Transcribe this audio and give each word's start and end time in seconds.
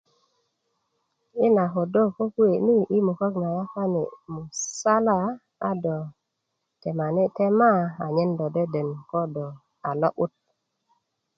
I 1.43 1.45
na 1.55 1.65
ködö 1.73 2.03
ko 2.15 2.23
kuwe' 2.33 2.61
ni 2.67 2.75
i 2.97 2.99
mukök 3.05 3.33
na 3.41 3.47
yapani 3.57 4.03
musala 4.33 5.17
a 5.69 5.71
do 5.83 5.97
temani' 6.81 7.31
temaa 7.37 7.79
a 8.03 8.07
nyen 8.15 8.31
do 8.39 8.45
deden 8.55 8.89
ko 9.09 9.19
do 9.33 9.45
a 9.87 9.91
lo'but 10.01 10.33